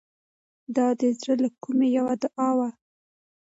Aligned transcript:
دا 0.75 0.87
د 0.99 1.01
زړه 1.19 1.35
له 1.43 1.49
کومې 1.63 1.87
یوه 1.97 2.13
دعا 2.23 2.49
وه. 2.57 2.69